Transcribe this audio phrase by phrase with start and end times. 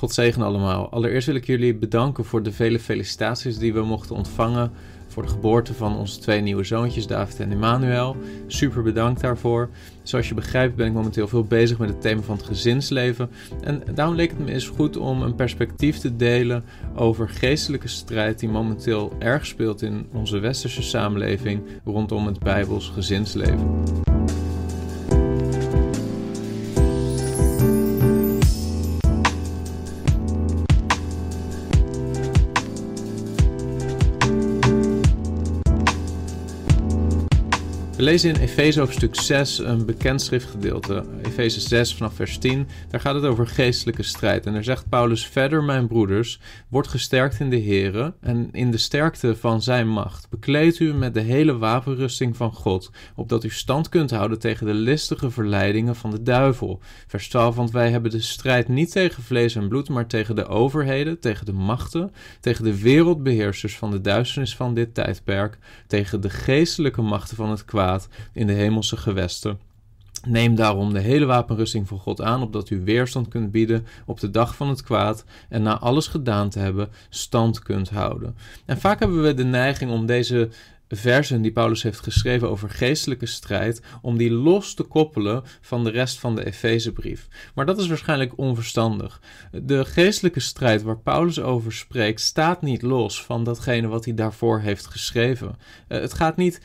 [0.00, 0.90] God zegen allemaal.
[0.90, 4.70] Allereerst wil ik jullie bedanken voor de vele felicitaties die we mochten ontvangen
[5.08, 8.16] voor de geboorte van onze twee nieuwe zoontjes, David en Emmanuel.
[8.46, 9.68] Super bedankt daarvoor.
[10.02, 13.30] Zoals je begrijpt ben ik momenteel veel bezig met het thema van het gezinsleven.
[13.62, 16.64] En daarom leek het me eens goed om een perspectief te delen
[16.94, 24.09] over geestelijke strijd die momenteel erg speelt in onze westerse samenleving rondom het Bijbels gezinsleven.
[38.00, 42.68] We lezen in Efeze hoofdstuk 6 een bekend schriftgedeelte, Efeze 6 vanaf vers 10.
[42.88, 44.46] Daar gaat het over geestelijke strijd.
[44.46, 48.76] En daar zegt Paulus verder, mijn broeders, wordt gesterkt in de Here en in de
[48.76, 50.28] sterkte van zijn macht.
[50.30, 54.74] Bekleed u met de hele wapenrusting van God, opdat u stand kunt houden tegen de
[54.74, 56.80] listige verleidingen van de duivel.
[57.06, 60.46] Vers 12, want wij hebben de strijd niet tegen vlees en bloed, maar tegen de
[60.46, 66.30] overheden, tegen de machten, tegen de wereldbeheersers van de duisternis van dit tijdperk, tegen de
[66.30, 67.88] geestelijke machten van het kwaad
[68.32, 69.58] in de hemelse gewesten.
[70.26, 74.30] Neem daarom de hele wapenrusting van God aan, opdat u weerstand kunt bieden op de
[74.30, 78.36] dag van het kwaad en na alles gedaan te hebben, stand kunt houden.
[78.66, 80.48] En vaak hebben we de neiging om deze
[80.96, 85.90] versen die Paulus heeft geschreven over geestelijke strijd, om die los te koppelen van de
[85.90, 87.28] rest van de Efezebrief.
[87.54, 89.20] Maar dat is waarschijnlijk onverstandig.
[89.52, 94.60] De geestelijke strijd waar Paulus over spreekt, staat niet los van datgene wat hij daarvoor
[94.60, 95.56] heeft geschreven.
[95.88, 96.60] Eh, het gaat niet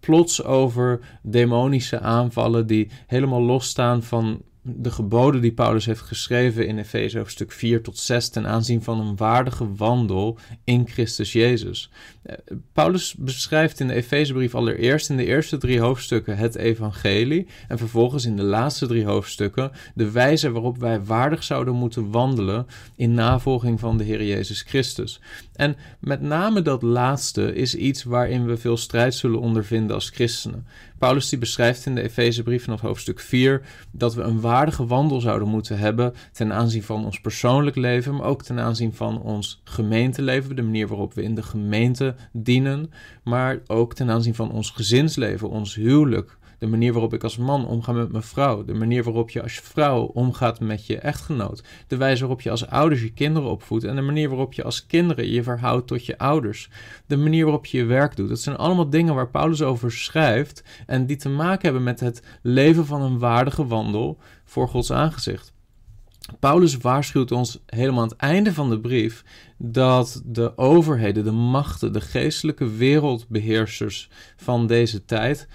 [0.00, 6.78] plots over demonische aanvallen die helemaal losstaan van de geboden die Paulus heeft geschreven in
[6.78, 11.90] Efeze hoofdstuk 4 tot 6 ten aanzien van een waardige wandel in Christus Jezus.
[12.22, 12.36] Eh,
[12.72, 18.24] Paulus beschrijft in de Efezebrief allereerst in de eerste drie hoofdstukken het evangelie en vervolgens
[18.24, 23.80] in de laatste drie hoofdstukken de wijze waarop wij waardig zouden moeten wandelen in navolging
[23.80, 25.20] van de Heer Jezus Christus.
[25.54, 30.66] En met name dat laatste is iets waarin we veel strijd zullen ondervinden als christenen.
[30.98, 35.48] Paulus die beschrijft in de Efezebrief vanaf hoofdstuk 4 dat we een waardige wandel zouden
[35.48, 40.56] moeten hebben ten aanzien van ons persoonlijk leven, maar ook ten aanzien van ons gemeenteleven,
[40.56, 42.90] de manier waarop we in de gemeente dienen,
[43.24, 47.66] maar ook ten aanzien van ons gezinsleven, ons huwelijk, de manier waarop ik als man
[47.66, 51.96] omga met mijn vrouw, de manier waarop je als vrouw omgaat met je echtgenoot, de
[51.96, 55.30] wijze waarop je als ouders je kinderen opvoedt en de manier waarop je als kinderen
[55.30, 56.70] je verhoudt tot je ouders,
[57.06, 58.28] de manier waarop je je werk doet.
[58.28, 62.22] Dat zijn allemaal dingen waar Paulus over schrijft en die te maken hebben met het
[62.42, 65.56] leven van een waardige wandel voor Gods aangezicht.
[66.40, 69.24] Paulus waarschuwt ons helemaal aan het einde van de brief
[69.56, 75.48] dat de overheden, de machten, de geestelijke wereldbeheersers van deze tijd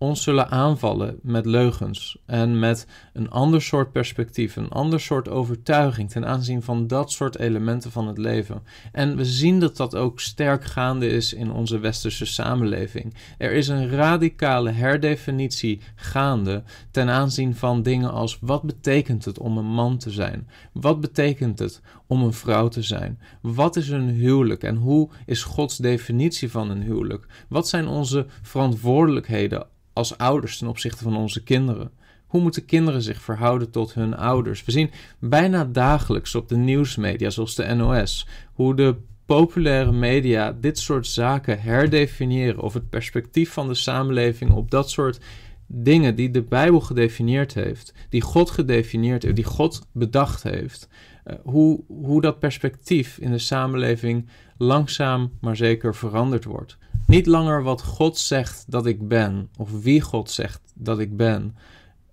[0.00, 6.10] ons zullen aanvallen met leugens en met een ander soort perspectief, een ander soort overtuiging
[6.10, 8.62] ten aanzien van dat soort elementen van het leven.
[8.92, 13.14] En we zien dat dat ook sterk gaande is in onze westerse samenleving.
[13.38, 19.58] Er is een radicale herdefinitie gaande ten aanzien van dingen als wat betekent het om
[19.58, 20.48] een man te zijn?
[20.72, 23.20] Wat betekent het om een vrouw te zijn?
[23.40, 27.26] Wat is een huwelijk en hoe is Gods definitie van een huwelijk?
[27.48, 29.66] Wat zijn onze verantwoordelijkheden
[30.00, 31.90] als ouders ten opzichte van onze kinderen?
[32.26, 34.64] Hoe moeten kinderen zich verhouden tot hun ouders?
[34.64, 38.96] We zien bijna dagelijks op de nieuwsmedia, zoals de NOS, hoe de
[39.26, 45.20] populaire media dit soort zaken herdefiniëren of het perspectief van de samenleving op dat soort
[45.66, 50.88] dingen die de Bijbel gedefinieerd heeft, die God gedefinieerd heeft, die God bedacht heeft,
[51.26, 54.28] uh, hoe, hoe dat perspectief in de samenleving
[54.58, 56.78] langzaam maar zeker veranderd wordt.
[57.10, 61.56] Niet langer wat God zegt dat ik ben, of wie God zegt dat ik ben,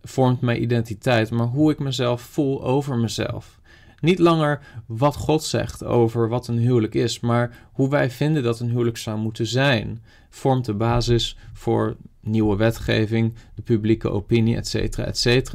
[0.04, 3.60] vormt mijn identiteit, maar hoe ik mezelf voel over mezelf.
[4.00, 8.60] Niet langer wat God zegt over wat een huwelijk is, maar hoe wij vinden dat
[8.60, 14.98] een huwelijk zou moeten zijn, vormt de basis voor nieuwe wetgeving, de publieke opinie, etc.
[14.98, 15.54] etc.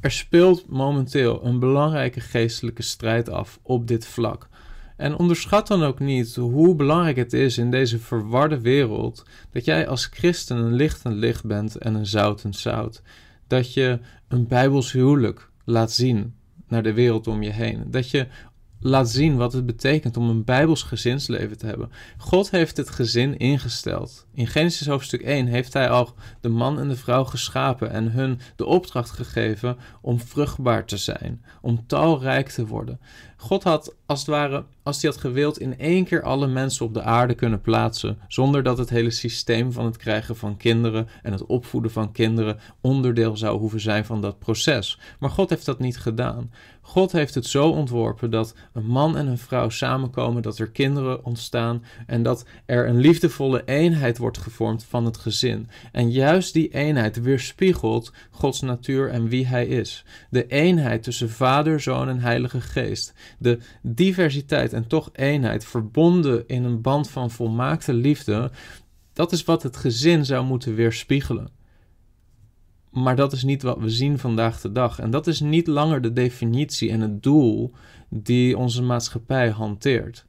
[0.00, 4.48] Er speelt momenteel een belangrijke geestelijke strijd af op dit vlak.
[4.96, 9.88] En onderschat dan ook niet hoe belangrijk het is in deze verwarde wereld dat jij
[9.88, 13.02] als christen een lichtend licht bent en een zoutend zout.
[13.46, 13.98] Dat je
[14.28, 16.34] een bijbels huwelijk laat zien
[16.68, 17.84] naar de wereld om je heen.
[17.90, 18.26] Dat je
[18.80, 21.90] laat zien wat het betekent om een bijbels gezinsleven te hebben.
[22.16, 26.88] God heeft het gezin ingesteld In Genesis hoofdstuk 1 heeft hij al de man en
[26.88, 32.66] de vrouw geschapen en hun de opdracht gegeven om vruchtbaar te zijn, om talrijk te
[32.66, 33.00] worden.
[33.36, 36.94] God had, als het ware, als hij had gewild, in één keer alle mensen op
[36.94, 41.32] de aarde kunnen plaatsen, zonder dat het hele systeem van het krijgen van kinderen en
[41.32, 44.98] het opvoeden van kinderen onderdeel zou hoeven zijn van dat proces.
[45.18, 46.50] Maar God heeft dat niet gedaan.
[46.80, 51.24] God heeft het zo ontworpen dat een man en een vrouw samenkomen, dat er kinderen
[51.24, 55.68] ontstaan en dat er een liefdevolle eenheid wordt gevormd van het gezin.
[55.92, 60.04] En juist die eenheid weerspiegelt Gods natuur en wie Hij is.
[60.30, 63.14] De eenheid tussen Vader, Zoon en Heilige Geest.
[63.38, 68.50] De diversiteit en toch eenheid, verbonden in een band van volmaakte liefde.
[69.12, 71.50] Dat is wat het gezin zou moeten weerspiegelen.
[72.90, 74.98] Maar dat is niet wat we zien vandaag de dag.
[74.98, 77.72] En dat is niet langer de definitie en het doel
[78.08, 80.26] die onze maatschappij hanteert.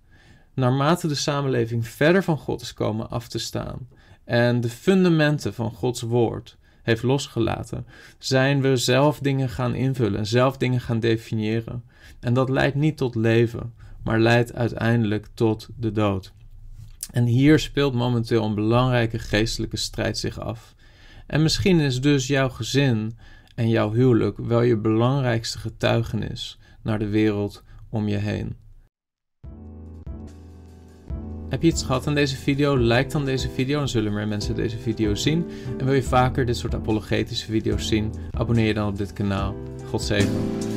[0.54, 3.88] Naarmate de samenleving verder van God is komen af te staan
[4.24, 7.86] en de fundamenten van Gods woord heeft losgelaten,
[8.18, 11.84] zijn we zelf dingen gaan invullen en zelf dingen gaan definiëren.
[12.20, 13.74] En dat leidt niet tot leven,
[14.04, 16.34] maar leidt uiteindelijk tot de dood.
[17.12, 20.76] En hier speelt momenteel een belangrijke geestelijke strijd zich af.
[21.28, 23.18] En misschien is dus jouw gezin
[23.56, 28.56] en jouw huwelijk wel je belangrijkste getuigenis naar de wereld om je heen.
[31.54, 32.76] Heb je iets gehad aan deze video?
[32.78, 35.46] Like dan deze video, dan zullen meer mensen deze video zien.
[35.78, 38.14] En wil je vaker dit soort apologetische video's zien?
[38.32, 39.56] Abonneer je dan op dit kanaal.
[39.90, 40.73] God zegen.